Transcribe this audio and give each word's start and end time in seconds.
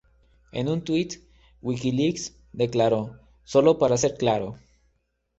En 0.51 0.67
un 0.67 0.83
tweet, 0.83 1.19
WikiLeaks 1.61 2.33
declaró 2.53 3.19
"Solo 3.43 3.77
para 3.77 3.97
ser 3.97 4.15
claro. 4.17 4.57